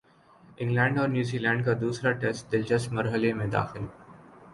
England 0.57 0.99
اور 0.99 1.07
New 1.07 1.37
land 1.37 1.65
کا 1.65 1.73
دوسرا 1.81 2.11
ٹیسٹ 2.21 2.51
دلچسپ 2.51 2.93
مرحلے 2.93 3.33
میں 3.33 3.47
داخل 3.49 3.85